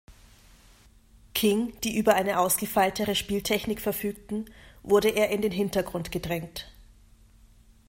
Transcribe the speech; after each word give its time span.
King, 1.35 1.79
die 1.81 1.95
über 1.95 2.15
eine 2.15 2.39
ausgefeiltere 2.39 3.13
Spieltechnik 3.13 3.79
verfügten, 3.79 4.45
wurde 4.81 5.09
er 5.09 5.29
in 5.29 5.43
den 5.43 5.51
Hintergrund 5.51 6.11
gedrängt. 6.11 6.71